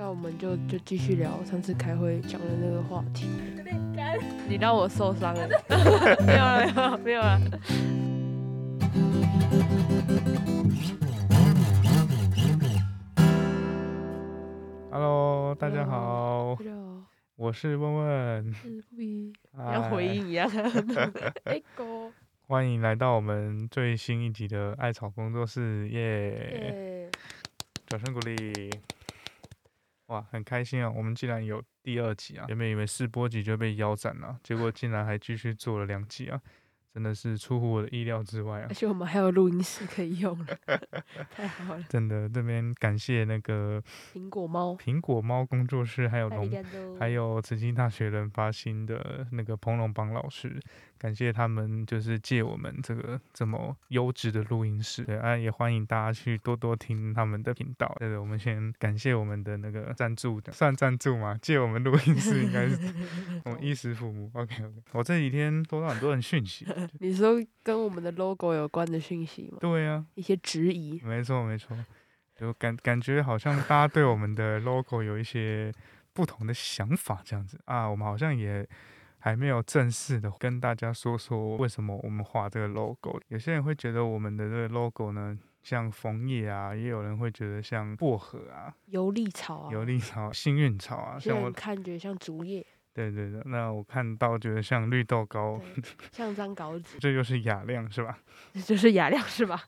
[0.00, 3.28] 那我们就就继续聊上次开会讲的那个话题。
[3.56, 4.16] 有点干。
[4.48, 5.48] 你让我受伤了。
[6.24, 7.60] 没有了，没有了，没有了。
[14.92, 17.02] Hello，大家好，大家好，
[17.34, 20.48] 我是问问，是布比，嗨像回应一样。
[21.42, 22.12] 哎哥，
[22.46, 26.30] 欢迎来到我们最新一集的艾草工作室，耶！
[26.30, 27.10] 耶，
[27.88, 28.70] 掌声鼓励。
[30.08, 30.90] 哇，很开心啊！
[30.90, 32.44] 我们竟然有第二集啊！
[32.48, 36.40] 原本以为试播集就被腰斩了，结果竟然还继续做了两集啊！
[36.94, 38.74] 真的是出乎我的意料之外啊而！
[38.74, 40.58] 且我们还有录音室可以用了，
[41.30, 41.84] 太好了。
[41.88, 43.80] 真的，这边感谢那个
[44.12, 50.58] 苹果猫，苹果猫工作室，还有龙还还有慈济大学人发新的那个彭龙邦老师，
[50.98, 57.94] 感谢他们就是借我们这个这么优质的录音室，对啊，也欢迎大家去多多听他们的频道。
[57.98, 61.38] 对的，我们先感谢我们的那个赞助的，算赞助吗？
[61.40, 62.76] 借我们录音室应该是
[63.46, 64.30] 我们衣食父母。
[64.34, 66.66] OK OK，我这几天收到很多人讯息，
[67.00, 69.58] 你说跟我们的 logo 有关的讯息吗？
[69.60, 71.76] 对啊，一些质疑，没错没错，
[72.36, 75.72] 就感感觉好像大家对我们的 logo 有一些
[76.12, 78.68] 不同的想法，这样子啊，我们好像也
[79.28, 83.20] 还没有正式的跟大家说说为什么我们画这个 logo。
[83.28, 95.60] 有些人会觉得我们的这个 logo 呢，像枫叶啊，也有人会觉得像薄荷啊、游历草啊，游历草、幸运草啊，像我人看觉得像竹叶，对对对，那我看到觉得像绿豆糕，
[96.10, 98.18] 像张稿纸，这 就是雅量是吧？
[98.54, 99.62] 这就是雅量是吧？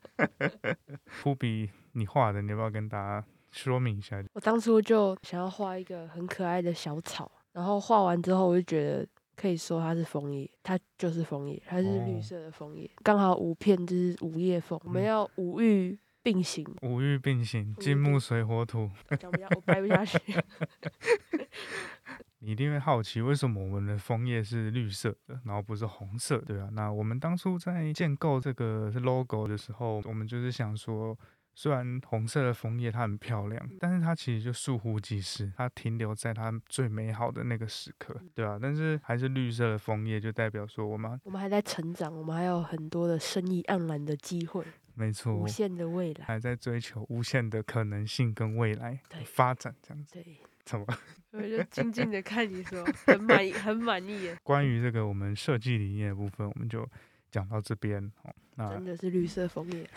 [1.21, 4.23] 扑比你画的，你要不要跟大家说明一下？
[4.33, 18.89] 我当初就想要画一个很可爱的小草，然后画完之后，我就觉得可以说它是枫叶，它就是枫叶，它是绿哦色的枫叶，刚好五片就是五叶枫，我们嗯要五育并行，五育并行，金木水火土。
[19.19, 20.19] 讲不下，我掰不下去。
[22.43, 26.69] 你一定会好奇，为什么我们的枫叶是绿色的，然后不是红色，对啊？
[26.73, 31.15] 那我们当初在建构这个 logo 的时候，我们就是想说，
[31.53, 38.57] 虽然红色的枫叶它很漂亮，但是它其实就倏忽即逝，它停留在它最美好的那个时刻，对啊？
[38.61, 44.63] 但是还是绿色的枫叶，就代表说我们我们还在成长，我们还有很多的生意盎然的机会，
[44.95, 46.25] 没错无，限的未来。
[46.25, 50.13] 还在追求无限的可能性跟未来的发展，这样子。
[50.13, 50.85] 对，怎么？
[51.31, 56.87] 我就静静的看你说，很满意，很满意耶， 关于这个我们设计理念的部分，我们就
[57.29, 58.33] 讲到这边哦。
[58.55, 59.87] 那真的是绿色枫叶。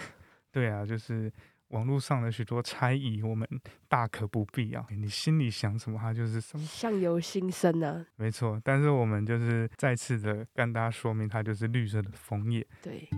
[0.55, 1.33] 对啊，就是
[1.71, 3.45] 网络上的许多猜疑，我们
[3.89, 4.87] 大可不必啊。
[4.91, 8.61] 你心里想什么，它就是什么，相由心生啊，没错。
[8.63, 12.65] 但是我们就是再次的跟大家说明，它就是绿色的枫叶。
[12.81, 13.09] 对。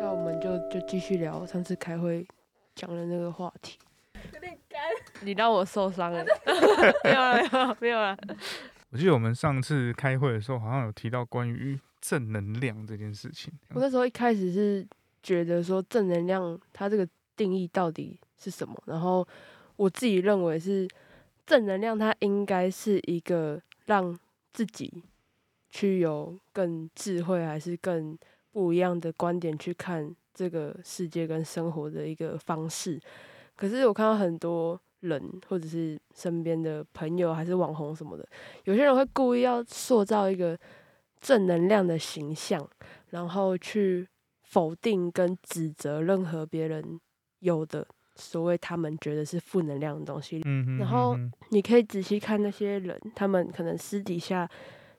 [0.00, 2.26] 那我们就就继续聊上次开会
[2.74, 3.78] 讲的那个话题。
[4.32, 4.80] 有点干。
[5.20, 6.24] 你让我受伤了。
[7.04, 8.16] 没有了，没有了，没有了。
[8.88, 13.52] 我记得我们上次开会的时候，好像有提到关于正能量这件事情。
[13.74, 14.86] 我那时候一开始是
[15.22, 17.06] 觉得说正能量它这个
[17.36, 19.26] 定义到底是什么，然后
[19.76, 20.88] 我自己认为是
[21.46, 24.18] 正能量，它应该是一个让
[24.52, 25.02] 自己
[25.70, 28.16] 去有更智慧，还是更
[28.52, 33.00] 不一样的观点去看这个世界跟生活的一个方式。
[33.56, 38.26] 可是我看到很多人，或者是身边的朋友，还是网红什么的，
[38.64, 40.58] 有些人会故意要塑造一个
[41.20, 42.68] 正能量的形象，
[43.10, 44.08] 然后去
[44.42, 46.98] 否定跟指责任何别人
[47.40, 47.86] 有的
[48.16, 50.40] 所谓他们觉得是负能量的东西。
[50.44, 51.16] 嗯哼，然后
[51.50, 54.48] 你可以仔细看那些人，他们可能私底下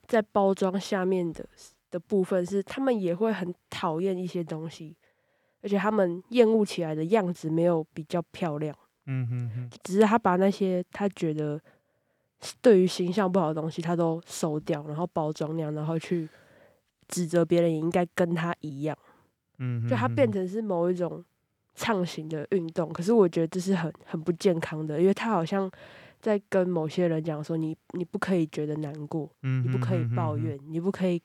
[0.06, 1.46] 在包装下面的
[1.90, 4.96] 的部分是，他们也会很讨厌一些东西，
[5.60, 11.60] 而且他们厌恶起来的样子没有比较漂亮，嗯哼哼，只是他把那些他觉得
[12.60, 16.28] 对于形象不好的东西，他都收掉，然后包装那样，然后去
[17.08, 18.96] 指责别人也应该跟他一样，
[19.58, 21.24] 嗯，就他变成成是某一种
[21.74, 22.92] 畅行的运动。
[22.92, 25.70] 可是我觉得这是很很不健康的，因为他好像
[26.20, 31.22] 在跟某些人讲说，你你不可以觉得难过，嗯你不可以抱怨，你不可以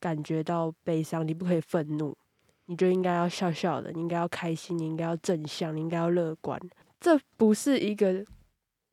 [0.00, 2.16] 感觉到悲伤，你不可以愤怒，
[2.66, 6.58] 你就应该要笑笑的，你应该要开心，你应该要正向，你应该要乐观。
[7.00, 8.24] 这不是一个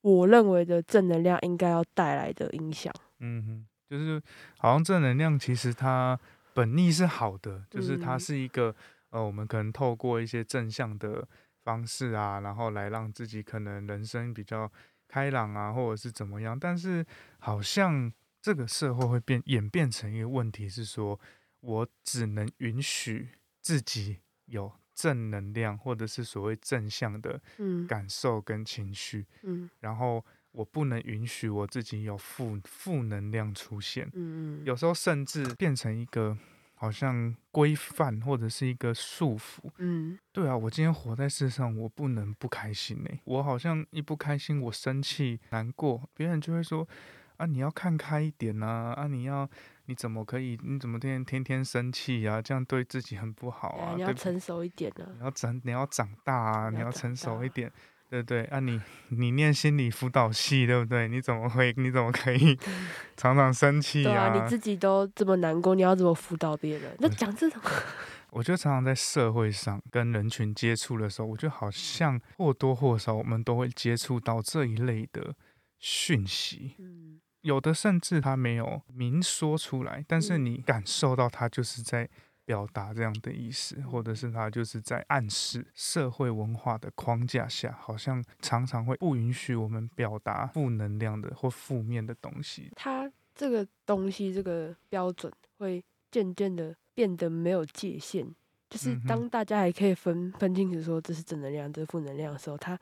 [0.05, 2.93] 我认为的正能量应该要带来的影响。
[3.17, 4.21] 嗯哼，就是
[4.59, 6.19] 好像正能量其实它
[6.53, 8.75] 本意是好的，就是它嗯是一个、
[9.09, 11.27] 呃，我们可能透过一些正向的
[11.63, 14.71] 方式啊，然后来让自己可能人生比较
[15.07, 16.59] 开朗啊，或者是怎么样。
[16.59, 17.03] 但是
[17.39, 21.19] 好像这个社会会变演变成一个问题是说，
[21.61, 23.29] 我只能允许
[23.59, 27.85] 自己有正能量，或者是所谓正向的嗯。
[27.87, 29.69] 感受跟情绪，嗯。
[29.81, 36.37] 然后我不能允许我自己有负负能量出现，嗯嗯，有时候甚至变成一个
[36.73, 39.69] 好像规范或者是一个束缚。
[39.77, 40.17] 嗯。
[40.31, 46.87] 对啊，我今天活在世上，我不能不开心呢、我好像一不开心，我生气、难过，别人就会说
[47.37, 49.49] 啊，你要看开一点啊，啊，你要
[49.85, 52.41] 你怎么可以，你怎么天天天生气啊？
[52.41, 55.23] 这样对自己很不好啊，你要成熟一点啊你。
[55.23, 57.71] 要长，你要长大啊，你要成熟一点，
[58.09, 58.43] 对不对？
[58.45, 61.07] 啊你，你念心理辅导系，对不对？
[61.07, 62.57] 你怎么会，你怎么可以
[63.17, 66.95] 常常生气对啊，你自己都这么难过，你要怎么辅导别人？
[66.99, 67.61] 那讲这种，
[68.31, 75.33] 我觉得常常在社会上跟人群接触的时候，我觉得好像或多或少我们都会接触到这一类的
[75.79, 80.45] 讯息，嗯有的甚至他没有明说出来，但是嗯。
[80.45, 82.09] 你感受到他就是在
[82.43, 92.71] 表达这样的意思，或者是他就是在暗示社会文化的框架下，好像常常会不允许我们表达负能量的或负面的东西。
[92.75, 98.27] 他这个东西这个标准会渐渐的变得没有界限，
[98.69, 102.79] 就是当大家还可以分分清楚说这是正能量，这是负能量的时候，它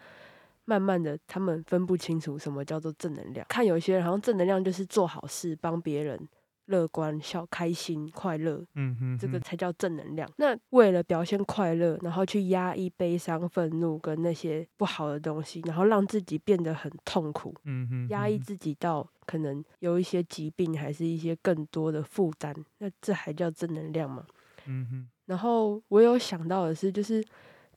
[0.65, 3.45] 慢慢的他们分不清楚什么叫做正能量。
[3.49, 6.27] 看有些人好像正能量就是做好事，帮别人。
[6.67, 10.27] 乐观、笑、开心、快乐，嗯哼这个才叫正能量。
[10.37, 24.25] 那为了表现快乐，然后去压抑悲伤、愤怒跟那些不好的东西，然后让自己变得很痛苦，嗯哼哼压抑自己到可能有一些疾病，还是一些更多的负担，那这还叫正能量吗？
[24.65, 27.21] 嗯哼然后我有想到的是，就是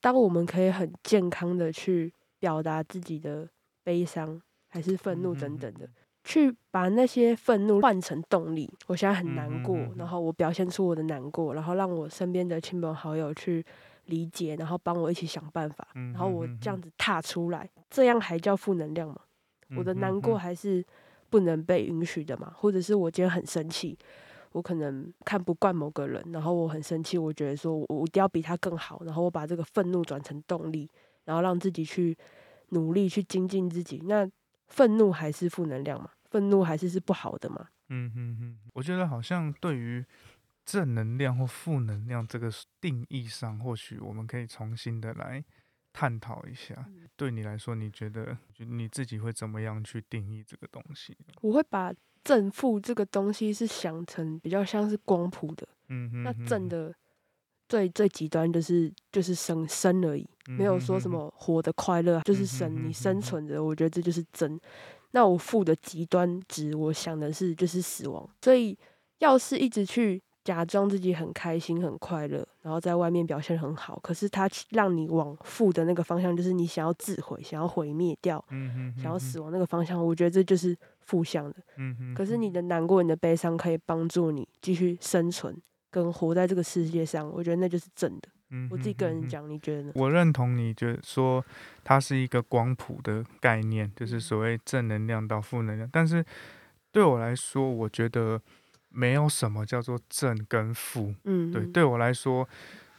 [0.00, 3.48] 当我们可以很健康的去表达自己的
[3.82, 5.88] 悲伤还是愤怒等等的，
[6.24, 8.70] 去把那些愤怒换成动力。
[8.86, 13.64] 我现在很难过，然后我表现出我的难过，然后让我身边的亲朋好友去
[14.06, 19.16] 理解，然后帮我一起想办法，嗯然后我这样子踏出来，这样还叫负能量吗？
[19.76, 20.84] 我的难过还是
[21.28, 22.52] 不能被允许的嘛？
[22.54, 23.98] 或者是我今天很生气，
[24.52, 30.88] 我可能看不惯某个人，然后我很生气，我觉得说我我一定要比他更好，然后我把这个愤怒转成动力，
[31.26, 32.16] 然后让自己去
[32.70, 34.02] 努力去精进自己。
[34.06, 34.26] 那
[34.68, 36.10] 愤怒还是负能量嘛？
[36.30, 37.68] 愤怒还是是不好的嘛？
[37.90, 40.04] 嗯哼哼，我觉得好像对于
[40.64, 42.50] 正能量或负能量这个
[42.80, 45.44] 定义上，或许我们可以重新的来
[45.92, 46.74] 探讨一下。
[46.88, 51.16] 嗯对你来说，你觉得就你自己会怎么样去定义这个东西？
[51.40, 51.90] 我会把
[52.22, 56.94] 正负这个东西是想成比较像是光谱的，嗯哼那正的
[57.68, 64.60] 最最极端就是就是生生而已，没有说什么活的快乐，就是生，你生存着，我觉得这就是真。
[65.12, 68.28] 那我负的极端值，我想的是就是死亡。
[68.42, 68.76] 所以
[69.18, 78.44] 要是一直去假装自己很开心、很快乐，然后在外面表现很好，可是它让你往负的那个方向，就是你想要自毁、想要毁灭掉、
[78.96, 81.56] 想要死亡那个方向，我觉得这就是负向的。
[82.14, 85.56] 可是你的难过、你的悲伤可以帮助你继续生存
[85.96, 88.28] 跟活在这个世界上，我觉得那就是正的。
[88.50, 89.92] 嗯我自己个人讲，你觉得呢？
[89.94, 91.44] 我认同你觉得说
[91.82, 95.88] 它是一个光谱的概念，就是嗯所谓正能量到负能量。
[95.90, 96.24] 但是
[96.92, 98.40] 对我来说，我觉得
[98.90, 101.14] 没有什么叫做正跟负。
[101.24, 102.46] 嗯，对，嗯对我来说，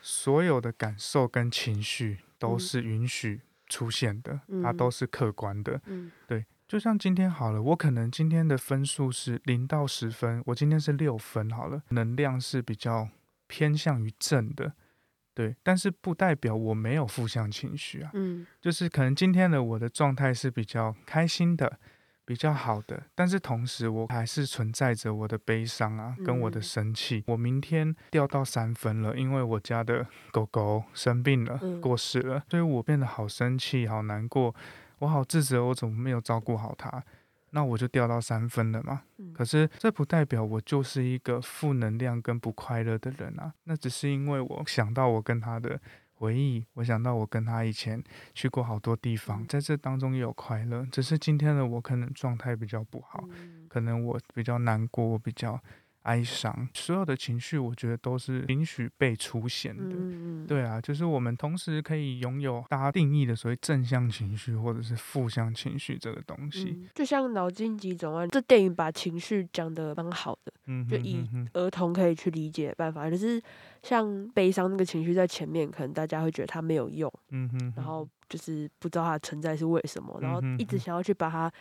[0.01, 5.79] 所有的感受跟情绪都嗯是允许出现的，它嗯都是客观的。
[5.85, 13.07] 嗯对，就像今天好了，我可能今天的分数是零到十分，我今天是六分好了，能量是比较
[13.47, 14.73] 偏向于正的。
[15.33, 21.79] 对，但是不代表我没有负向情绪啊，嗯就是可能今天的我的状态是比较开心的，
[22.25, 27.23] 比较好的，但是同时我还是存在着我的悲伤啊，跟我的嗯生气。
[27.27, 34.53] 我明天掉到三分了，因为我家的狗狗生病了，嗯过世了，所以我变得好生气，好难过，
[34.99, 37.03] 我好自责，我怎么没有照顾好他？
[37.51, 39.03] 那我就掉到三分了嘛。
[39.17, 45.79] 嗯可是这不代表我就是一个负能量跟不快乐的人啊，那只是因为我想到我跟他的
[46.15, 55.59] 回忆，我想到我跟他以前去过好多地方，嗯在这当中也有快乐，只是今天的我可能状态比较不好，嗯可能我比较难过，我比较
[56.07, 59.83] 哀伤，所有的情绪我觉得都是允许被出现的。
[59.83, 66.69] 嗯嗯，对啊，就是我们同时可以拥有大家定义的所谓正向情绪或者是负向情绪这个东西。
[66.69, 70.53] 嗯，就像脑筋急转弯，这电影把情绪讲的蛮好的，
[70.89, 73.09] 就以儿童可以去理解的办法。
[73.09, 73.41] 可是
[73.83, 81.51] 像悲伤那个情绪在前面，可能大家会觉得它没有用，嗯哼哼，然后就是不知道它的存在是为什么，然后一直想要去把它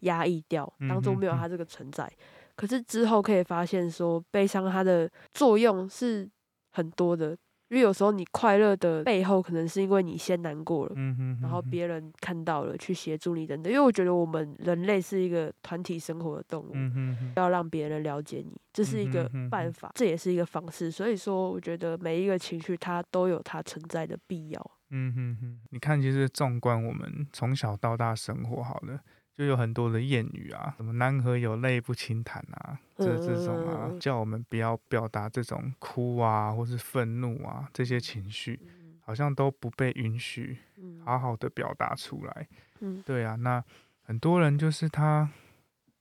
[0.00, 2.10] 压抑掉，当做嗯哼哼没有它这个存在。
[2.56, 6.28] 可是之后可以发现说，悲伤它的作用是
[6.72, 7.30] 很多的，
[7.68, 13.72] 因为有时候你快乐的背后，可能是因为你先难过了，嗯哼，然后别人看到了去协助你等等。
[13.72, 20.90] 因为我觉得我们人类是一个团体生活的动物，嗯哼哼，要让别人了解你，这是一个嗯哼哼哼办法，这也是一个方式。
[20.90, 24.70] 所以说，我觉得每一个情绪它都有它存在的必要。
[24.90, 29.00] 嗯哼哼，你看，其实纵观我们从小到大生活，好了，
[29.36, 38.60] 就有很多的谚语啊，什么“南河有泪不轻弹”啊，这这种啊嗯，叫我们不要表达这种哭啊，或是愤怒啊这些情绪，
[39.00, 41.00] 好像都不被允许嗯。
[41.04, 42.48] 好好的表达出来。
[42.80, 43.02] 嗯。
[43.04, 43.62] 对啊，那
[44.02, 45.28] 很多人就是他，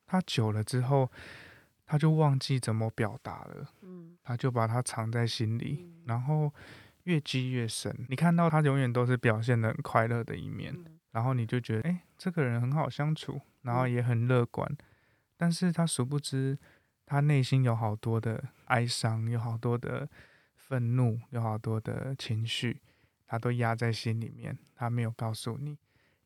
[0.06, 1.10] 他久了之后，
[1.88, 4.16] 他就忘记怎么表达了，嗯。
[4.24, 6.04] 他就把它藏在心里，嗯。
[6.06, 6.54] 然后
[7.06, 8.06] 越积越深。
[8.10, 11.00] 你看到他永远都是表现的很快乐的一面，嗯。
[11.12, 14.66] 然后你就觉得，哎、这个人很好相处，然后嗯也很乐观，
[15.36, 16.58] 但是他殊不知，
[17.06, 20.08] 他内心有好多的哀伤，有好多的
[20.56, 22.80] 愤怒，有好多的情绪，
[23.28, 25.78] 他都压在心里面，他没有告诉你。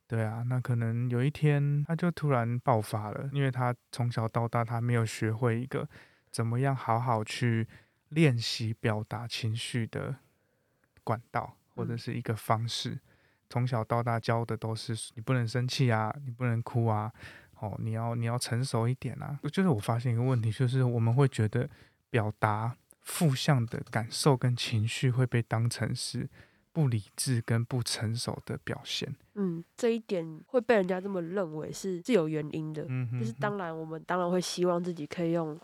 [0.05, 5.89] 对啊，那可能有一天他就突然爆发了，因为他从小到大他没有学会一个
[6.29, 7.67] 怎么样好好去
[8.09, 10.15] 练习表达情绪的
[11.03, 12.99] 管道或者嗯是一个方式。
[13.49, 17.11] 从小到大教的都是你不能生气啊，你不能哭啊，
[17.59, 19.39] 哦，你要你要成熟一点啊。
[19.51, 21.69] 就是我发现一个问题，就是我们会觉得
[22.09, 26.29] 表达负向的感受跟情绪会被当成是
[26.73, 29.15] 不理智跟不成熟的表现。
[29.35, 32.85] 嗯，这一点会被人家这么认为是是有原因的。
[32.89, 35.59] 嗯哼就是当然，我们当然会希望自己可以用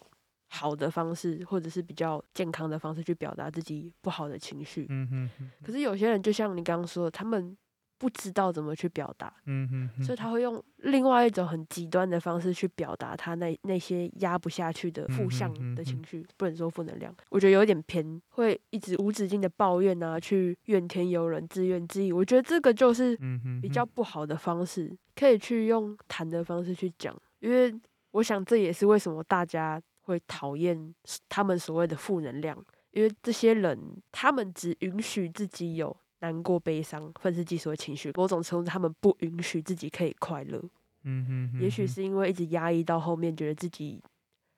[0.49, 4.85] 好的方式，或者是比较健康的方式去表达自己不好的情绪。
[4.89, 7.57] 嗯哼哼，可是有些人就像你刚刚说的，他们
[8.03, 16.03] 不知道怎么去表达，嗯哼哼，所以他会用另外一种很极端的方式去表达他那那些压不下去的负向的情。
[16.03, 22.11] 绪，不能说负能量，我觉得有点偏，会一直无止境的抱怨啊，去怨天尤人、自怨自艾。
[22.11, 23.17] 我觉得这个就是
[23.61, 27.73] 比较不好的方式，可以去用谈的方式去讲，因为
[28.11, 30.93] 我想这也是为什么大家会讨厌
[31.29, 33.79] 他们所谓的负能量，因为这些人
[34.11, 40.57] 他们只允许自己有难过、悲伤、愤世嫉俗的情绪，某种程度他们不允许自己可以快乐。
[41.03, 44.01] 嗯哼哼，也许是因为一直压抑到后面，觉得自己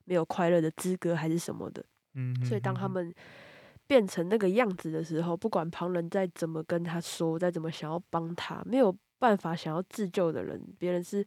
[0.03, 3.11] 没有快乐的资格还是什么的，嗯哼，所以当他们
[3.87, 11.25] 变成那个样子的时候，不管旁人再怎么跟他说，再怎么想要帮他，没有办法想要自救的人，别人是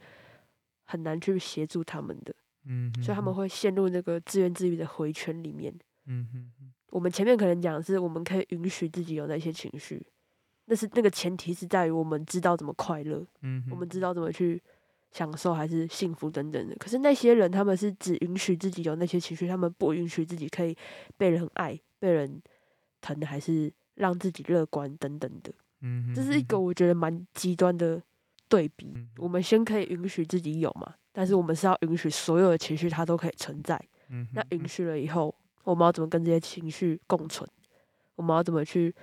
[0.84, 2.32] 很难去协助他们的，
[2.66, 5.74] 嗯哼，所以他们会陷入那个自怨自艾的回圈里面。
[6.06, 10.00] 嗯哼哼，我们前面可能讲的是，我们可以允许自己有那些情绪，
[10.70, 14.62] 那是那个前提是在于我们知道怎么快乐，嗯，我们知道怎么去
[15.10, 16.76] 享受还是幸福等等的。
[16.76, 20.76] 可是那些人，他们是只允许自己有那些情绪，他们不允许自己可以
[21.16, 22.40] 被人爱、被人
[23.00, 25.50] 疼，还是让自己乐观等等的。
[25.80, 28.02] 嗯，这是一个我觉得蛮极端的
[28.48, 28.92] 对比。
[28.94, 33.82] 嗯我们先可以允许自己有嘛，但是我们是要允许所有的情绪它都可以存在。
[34.10, 35.34] 嗯，那允许了以后，
[35.64, 37.48] 我们要怎么跟这些情绪共存？
[38.16, 38.94] 我们要怎么去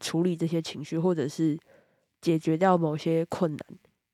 [0.00, 1.56] 处理这些情绪，或者是
[2.20, 3.60] 解决掉某些困难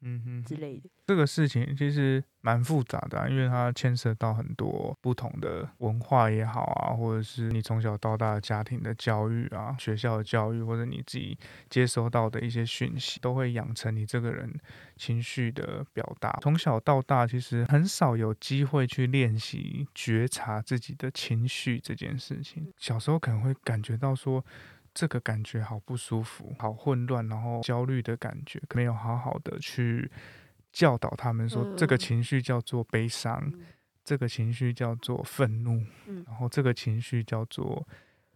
[0.03, 0.91] 嗯哼之类的？
[1.07, 11.39] 这个事情其实蛮复杂的、啊，因为它牵涉到很多不同的文化也好啊，或者是你从小到大的家庭的教育啊、学校的教育，或者你自己
[11.71, 14.53] 接收到的一些讯息，都会养成你这个人
[14.97, 16.39] 情绪的表达。
[16.43, 22.73] 从小到大，其实很少有机会去练习觉察自己的情绪这件事情。
[22.77, 24.45] 小时候可能会感觉到说。
[24.97, 30.11] 这个感觉好不舒服，好混乱，然后焦虑的感觉，没有好好的去
[30.73, 31.99] 教导他们说，这个嗯。
[31.99, 33.61] 情绪叫做悲伤，嗯。
[34.03, 36.25] 这个情绪叫做愤怒，嗯。
[36.27, 37.87] 然后这个情绪叫做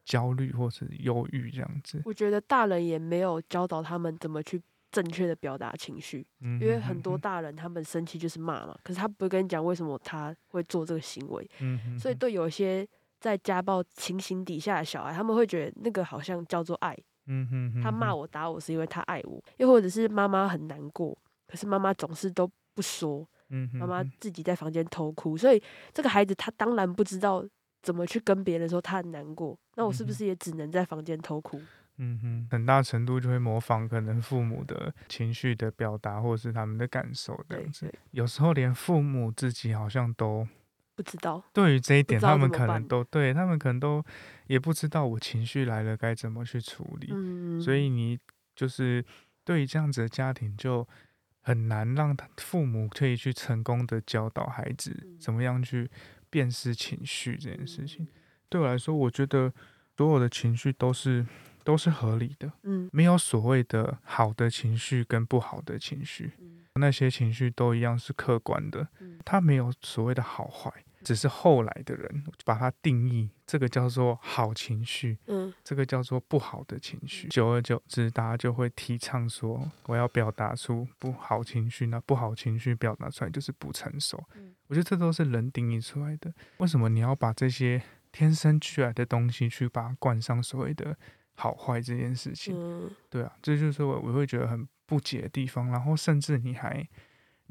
[0.04, 2.02] 焦虑或是忧郁这样子。
[2.04, 11.48] 我觉得大人也没有教导他们怎么去正确的表达情绪，嗯因为很多大人他们生气就是骂嘛，可是他不会跟你讲为什么他会做这个行为，
[11.98, 12.86] 所以对有一些
[13.20, 16.96] 在家暴情形底下的小孩，他们会觉得那个好像叫做爱，
[17.26, 25.62] 嗯哼哼他骂我，打我是因为他爱我，又或者是妈妈很难过，可是妈妈总是都不说，嗯哼妈妈自己在房间偷哭，所以
[25.92, 27.44] 这个孩子他当然不知道
[27.82, 31.60] 怎么去跟别人说他很难过，那我是不是也只能在房间偷哭？
[32.02, 37.86] 嗯哼，很大程度就会模仿可能父母的情绪的表达，或者是他们的感受这样子。
[37.86, 40.48] 对，有时候连父母自己好像都
[41.00, 42.86] 不知道，对于这一点，他们可能。
[42.86, 44.04] 都对他们可能都
[44.48, 47.08] 也不知道我情绪来了该怎么去处理。
[47.10, 48.18] 嗯，所以你
[48.54, 49.02] 就是
[49.42, 50.86] 对于这样子的家庭，就
[51.40, 55.90] 很难让他父母可以去成功的教导孩子嗯怎么样去
[56.28, 58.06] 辨识情绪这件事情。
[58.50, 59.52] 对我来说，我觉得
[59.96, 61.24] 所有的情绪都是
[61.64, 62.90] 都都是合理的，嗯。
[62.92, 66.58] 没有所谓的好的情绪跟不好的情绪，嗯。
[66.74, 77.28] 那些情绪都一样是客观的嗯，它没有所谓的好坏，只是后来的人把它定义，这个叫做好情绪，嗯这个叫做不好的情绪。
[77.28, 84.54] 久而久之，大家就会提倡说，我要表达出不好情绪，那不好情绪表达出来就是不成熟嗯。
[84.68, 86.32] 我觉得这都是人定义出来的。
[86.58, 90.96] 为什么你要把这些天生俱来的东西去把它冠上所谓的
[91.34, 92.54] 好坏这件事情？
[92.56, 95.68] 嗯对啊，这就是我我会觉得很不解的地方。
[95.70, 96.86] 然后甚至你还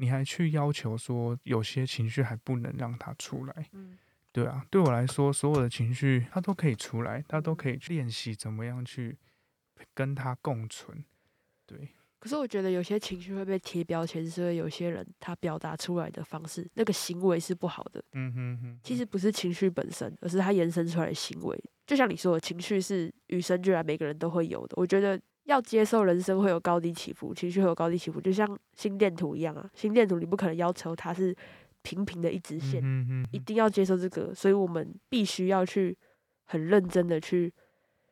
[0.00, 3.68] 你还去要求说，有些情绪还不能让它出来。
[3.72, 3.98] 嗯
[4.32, 9.18] 对啊，对我来说，所有的情绪它都可以出来，它都可以练习怎么样去
[9.92, 11.04] 跟它共存。
[11.66, 11.88] 对，
[12.20, 18.00] 可是我觉得有些情绪会被贴标签，是因为有些人他表达出来的方式，那个行为是不好的。
[18.12, 21.60] 嗯哼哼，其实不是情绪本身，而是他延伸出来的行为。
[21.84, 24.74] 就像你说的，情绪是与生俱来，每个人都会有的。
[24.76, 29.68] 我觉得要接受人生会有高低起伏，情绪会有高低起伏，就像心电图一样啊。
[29.74, 31.36] 心电图你不可能要求它是
[31.82, 32.80] 平平的一直线，
[33.32, 34.32] 一定要接受这个。
[34.32, 35.96] 所以我们必须要去
[36.44, 37.52] 很认真的去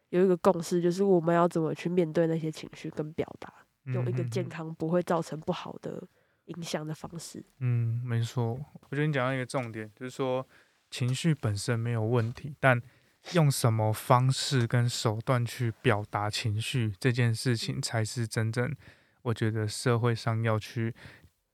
[0.08, 3.52] 有一个共识，就是我们要怎么去面对那些情绪跟表达，
[3.92, 6.02] 用一个健康不会造成不好的
[6.46, 7.44] 影响的方式。
[7.60, 8.58] 嗯，没错，
[8.90, 10.44] 我觉得你讲到一个重点，就是说
[10.90, 12.82] 情绪本身没有问题，但
[13.32, 18.74] 用什么方式跟手段去表达情绪这件事情，才是真正
[19.22, 20.94] 我觉得社会上要去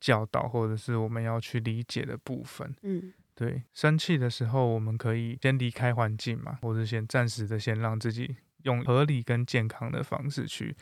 [0.00, 2.74] 教导或者是我们要去理解的部分。
[2.82, 10.76] 嗯对，生气的时候，我们可以先离开环境嘛，或者先暂时的先让自己用合理跟健康的方式去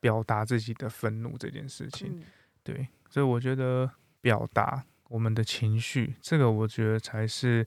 [0.00, 2.18] 表达自己的愤怒这件事情。
[2.18, 2.22] 嗯
[2.64, 3.88] 对，所以我觉得
[4.20, 7.64] 表达我们的情绪，这个我觉得才是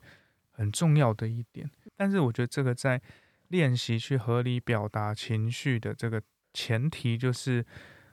[0.52, 1.70] 很重要的一点。
[1.96, 3.02] 但是我觉得这个在
[3.50, 6.22] 练习去合理表达情绪的这个
[6.54, 7.66] 前提，就是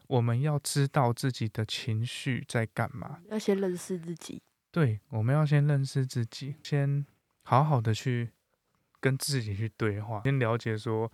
[0.06, 3.20] 我们要知道自己的情绪在干嘛。
[3.28, 4.42] 要先认识自己。
[4.70, 7.04] 对，我们要先认识自己，先
[7.42, 8.30] 好好的去
[9.00, 11.12] 跟自己去对话，先了解说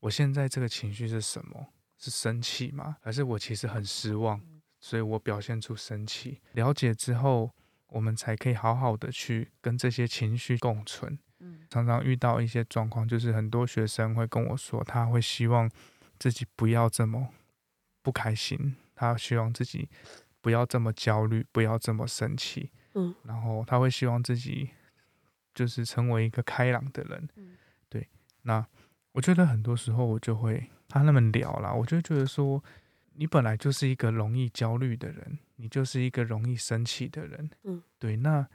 [0.00, 1.72] 我现在这个情绪是什么？
[1.98, 2.96] 是生气吗？
[3.00, 4.40] 还是我其实很失望，
[4.80, 6.40] 所以我表现出生气？
[6.52, 7.50] 了解之后，
[7.88, 11.18] 我们才可以好好的去跟这些情绪共存。
[11.40, 15.70] 嗯常常遇到一些状况，就是很多学生会跟我说，他会希望
[16.18, 17.28] 自己不要这么
[18.02, 19.88] 不开心，他希望自己
[20.40, 22.70] 不要这么焦虑，不要这么生气。
[22.94, 24.70] 嗯然后他会希望自己
[25.54, 27.28] 就是成为一个开朗的人。
[27.36, 27.56] 嗯
[27.88, 28.08] 对，
[28.42, 28.66] 那
[29.12, 32.62] 我觉得很多时候我就会他那么聊啦，我就觉得说，
[33.14, 37.50] 你本来就是一个容易焦虑的人，你就是一个容易生气的人。
[37.64, 38.46] 嗯，对，那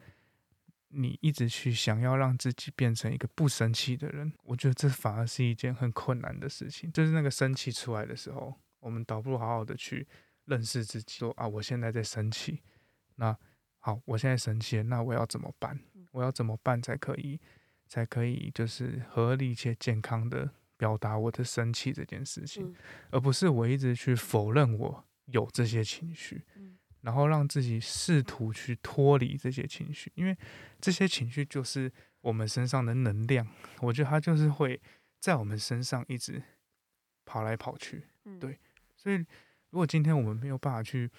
[0.92, 6.92] 你一直去想要让自己变成一个不生气的人，我觉得这反而是一件很困难的事情。
[6.92, 10.06] 就是那个生气出来的时候，我们倒不如好好的去
[10.44, 12.60] 认识自己，说啊，我现在在生气，
[13.16, 13.36] 那
[13.78, 15.78] 好，我现在生气了，那我要怎么办？
[16.12, 17.40] 我要怎么办才可以，
[17.88, 22.74] 才可以就是合理且健康的表达我的生气这件事情，嗯
[23.10, 30.36] 而不是我一直去否认我有这些情绪，嗯然后让自己试图去脱离这些情绪，因为
[30.80, 33.46] 这些情绪就是我们身上的能量，
[33.80, 34.80] 我觉得它就是会
[35.20, 36.42] 在我们身上一直
[37.24, 38.58] 跑来跑去，嗯对
[38.96, 39.16] 所以
[39.70, 41.10] 如果今天我们没有办法去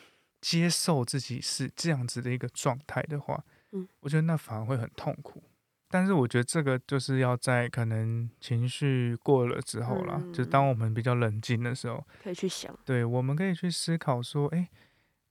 [0.41, 5.43] 接受自己是这样子的一个状态的话，嗯，我觉得那反而会很痛苦。
[5.89, 12.75] 但是我觉得这个就是要在可能情绪过了之后啦，嗯就当我们比较冷静的时候，可以去想。
[12.83, 14.69] 对，我们可以去思考说，诶，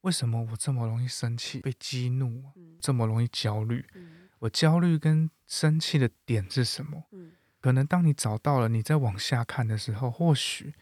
[0.03, 3.85] 为什么我这么容易生气、被激怒，嗯这么容易焦虑？
[3.95, 7.05] 嗯我焦虑跟生气的点是什么？
[7.13, 10.75] 嗯可能当你找到了，你再往下看的时候，或许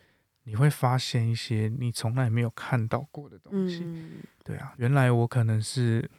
[0.45, 3.83] 你会发现一些你从来没有看到过的东西。
[3.85, 6.11] 嗯对啊，原来我可能是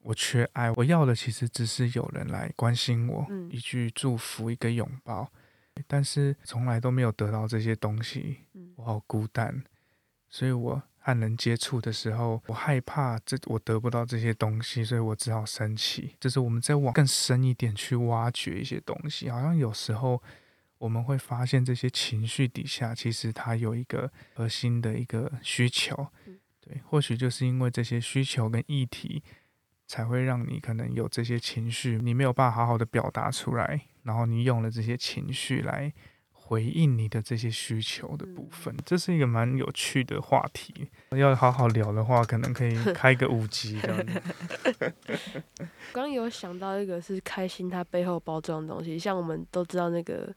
[0.00, 5.30] 我缺爱，我要的其实只是有人来关心我，嗯一句祝福，一个拥抱，
[5.86, 9.62] 但是从来都没有得到这些东西，嗯我好孤单，
[10.28, 16.16] 所以我和人接触的时候，我害怕这我得不到这些东西，所以我只好生气。
[16.20, 20.22] 就是我们再往更深一点去挖掘一些东西，好像有时候
[20.78, 26.38] 我们会发现这些情绪底下，其实它有一个核心的一个需求嗯。
[26.60, 29.22] 对，或许就是因为这些需求跟议题，
[29.88, 35.92] 才会让你可能有这些情绪，你没有办法好好的表达出来，然后你用了这些情绪来
[36.44, 40.88] 回应你的这些需求的部分，这是一个蛮有趣的话题。
[41.10, 44.22] 要好好聊的话，可能可以 开个五集这样子。
[45.92, 50.34] 刚刚有想到一个是开心它背后包装的东西，像我们都知道那个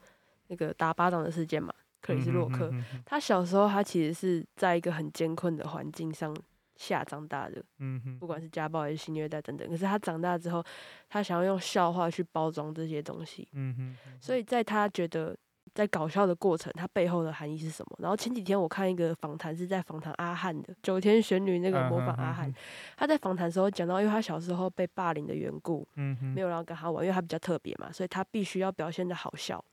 [0.47, 2.71] 那个打巴掌的事件嘛，克里斯洛克。
[3.05, 6.35] 他小时候他其实是在一个很艰困的环境上
[6.75, 9.67] 下长大的，嗯哼不管是家暴还是性虐待等等。
[9.67, 10.63] 可是他长大之后，
[11.09, 15.35] 他想要用笑话去包装这些东西，嗯哼，所以在他觉得
[15.75, 17.97] 在搞笑的过程，它背后的含义是什么？
[17.99, 22.51] 然后前几天我看一个访谈，是在访谈阿汉的九天玄女那个模仿阿汉，
[22.95, 29.63] 他在访谈时候讲到，因为他小时候被霸凌的缘故，嗯，没有人要跟他玩，因为他比较特别嘛，所以他必须要表现的好笑，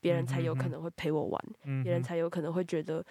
[0.00, 1.44] 别人才有可能会陪我玩，
[1.82, 3.04] 别人才有可能会觉得，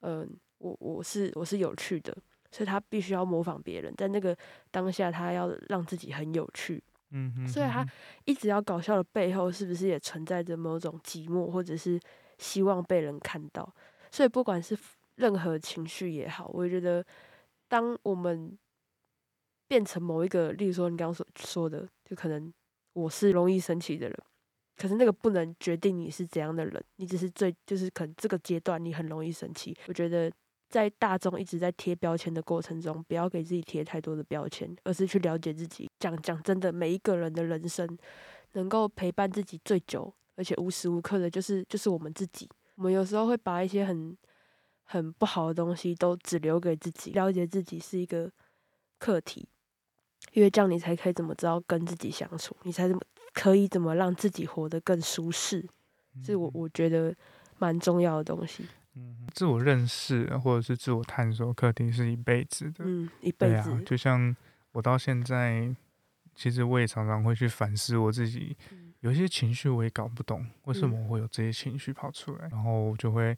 [0.00, 2.16] 嗯、我我是我是有趣的，
[2.50, 4.34] 所以他必须要模仿别人，在那个
[4.70, 7.86] 当下，他要让自己很有趣，嗯哼，所以他
[8.24, 12.00] 一直要搞笑的背后，是不是也存在着某种寂寞，或者是
[12.38, 13.72] 希望被人看到？
[14.10, 14.76] 所以不管是
[15.16, 17.04] 任何情绪也好，我觉得
[17.68, 18.58] 当我们
[19.68, 22.52] 变成某一个，例如说你刚刚所说的，就可能
[22.92, 24.18] 我是容易生气的人，
[24.76, 29.76] 可是那个不能决定你是怎样的人，你只是最就是可能这个阶段你很容易生气。
[29.86, 30.30] 我觉得
[30.68, 35.88] 在大众一直在贴标签的过程中，不要给自己贴太多的标签，而是去了解自己。
[35.98, 37.86] 讲讲真的，每一个人的人生
[38.52, 42.48] 能够陪伴自己最久，而且无时无刻的，就是就是我们自己。
[42.74, 44.16] 我们有时候会把一些很
[44.82, 48.30] 很不好的东西都只留给自己，了解自己是一个
[48.98, 49.48] 课题，
[50.32, 53.00] 因为这样你才可以怎么知道跟自己相处，你才怎么
[53.32, 55.66] 可以怎么让自己活得更舒适，
[56.22, 57.14] 是我我觉得
[57.58, 58.66] 蛮重要的东西。
[58.96, 62.84] 嗯，自我认识或者是自我探索课题是一辈子的。
[62.84, 63.30] 嗯，一。
[63.30, 64.34] 辈子，对啊，就像
[64.72, 65.74] 我到现在，
[66.34, 73.36] 其实我也常常会去反思我自己，嗯有一些情绪我也搞不懂为什么会有这些情绪跑出来，然后我就会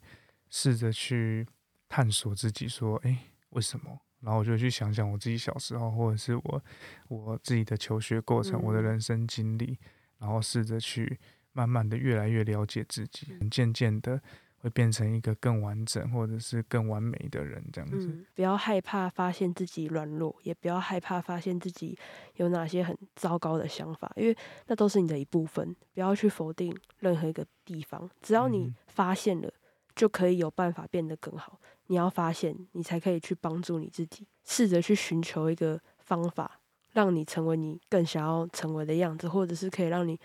[0.49, 1.45] 试着去
[1.89, 3.15] 探索自己，说，诶，
[3.49, 3.99] 为什么？
[4.21, 6.63] 然后我就去想想我自己小时候，或者是我
[7.09, 8.83] 我自己的求学过程，我的嗯。
[8.83, 9.77] 人生经历，
[10.17, 11.19] 然后试着去
[11.51, 14.21] 慢慢的越来越了解自己，渐渐的
[14.61, 18.07] 会变成一个更完整或者是更完美的人，这样子。
[18.07, 21.97] 嗯，不要害怕发现自己软弱，也不要害怕发现自己
[22.35, 24.35] 有哪些很糟糕的想法，因为
[24.67, 25.75] 那都是你的一部分。
[25.93, 29.51] 不要去否定任何一个地方，只要你嗯发现了，
[29.95, 31.59] 就可以有办法变得更好。
[31.87, 36.59] 你要发现，你才可以去帮助你自己，试着去寻求一个方法，
[36.91, 40.19] 让你成为你更想要成为的样子，或者是可以让你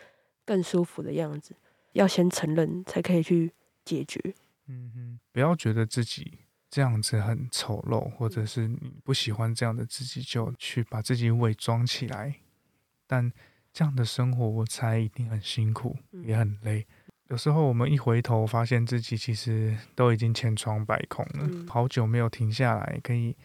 [0.45, 1.55] 更舒服的样子。
[1.93, 3.53] 要先承认，才可以去
[3.85, 4.35] 解决。
[4.67, 6.39] 嗯哼，不要觉得自己
[6.71, 12.37] 这样子很丑陋，或者是你不喜欢这样的自己，就去把自己伪装起来。
[13.07, 13.31] 但
[13.73, 16.87] 这样的生活，我猜一定很辛苦，嗯也很累。
[17.29, 23.37] 有时候我们一回头，发现自己其实都已经千疮百孔了，嗯好久没有停下来，可以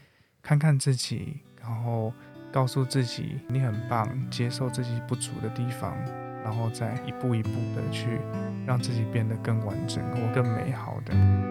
[0.42, 2.14] 看看自己，然后
[2.52, 5.98] 告诉自己你很棒，接受自己不足的地方，
[6.44, 8.20] 然后再一步一步的去
[8.66, 11.49] 让自己变得更完整或更美好的。